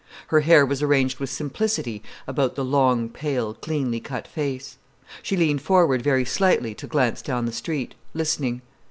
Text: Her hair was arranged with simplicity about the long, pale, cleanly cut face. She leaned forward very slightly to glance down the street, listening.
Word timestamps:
Her 0.29 0.39
hair 0.39 0.65
was 0.65 0.81
arranged 0.81 1.19
with 1.19 1.29
simplicity 1.29 2.01
about 2.25 2.55
the 2.55 2.65
long, 2.65 3.07
pale, 3.07 3.53
cleanly 3.53 3.99
cut 3.99 4.27
face. 4.27 4.79
She 5.21 5.37
leaned 5.37 5.61
forward 5.61 6.01
very 6.01 6.25
slightly 6.25 6.73
to 6.73 6.87
glance 6.87 7.21
down 7.21 7.45
the 7.45 7.51
street, 7.53 7.93
listening. 8.15 8.63